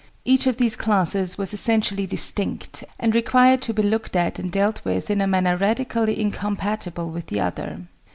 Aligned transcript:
Each 0.25 0.47
of 0.47 0.57
these 0.57 0.75
classes 0.75 1.37
was 1.37 1.53
essentially 1.53 2.07
distinct, 2.07 2.83
and 2.99 3.13
required 3.13 3.61
to 3.61 3.71
be 3.71 3.83
looked 3.83 4.15
at 4.15 4.39
and 4.39 4.51
dealt 4.51 4.83
with 4.83 5.11
in 5.11 5.21
a 5.21 5.27
manner 5.27 5.55
radically 5.55 6.19
incompatible 6.19 7.11
with 7.11 7.27
the 7.27 7.39
other. 7.39 7.81